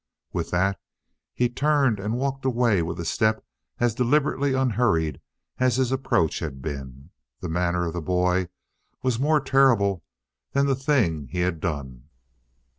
[0.33, 0.81] With that
[1.31, 3.45] he turned and walked away with a step
[3.79, 5.21] as deliberately unhurried
[5.59, 7.11] as his approach had been.
[7.39, 8.47] The manner of the boy
[9.03, 10.03] was more terrible
[10.53, 12.09] than the thing he had done.